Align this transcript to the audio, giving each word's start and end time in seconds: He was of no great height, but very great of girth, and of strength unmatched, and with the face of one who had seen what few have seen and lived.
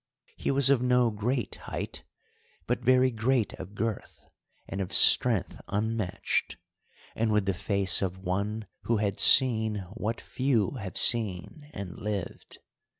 He 0.35 0.49
was 0.49 0.71
of 0.71 0.81
no 0.81 1.11
great 1.11 1.53
height, 1.69 2.03
but 2.65 2.83
very 2.83 3.11
great 3.11 3.53
of 3.59 3.75
girth, 3.75 4.25
and 4.67 4.81
of 4.81 4.91
strength 4.91 5.61
unmatched, 5.67 6.57
and 7.15 7.31
with 7.31 7.45
the 7.45 7.53
face 7.53 8.01
of 8.01 8.17
one 8.17 8.65
who 8.85 8.97
had 8.97 9.19
seen 9.19 9.85
what 9.93 10.19
few 10.19 10.71
have 10.71 10.97
seen 10.97 11.69
and 11.71 11.99
lived. 11.99 12.57